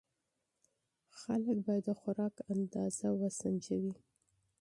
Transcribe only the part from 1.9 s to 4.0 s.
خوراک اندازه وسنجوي.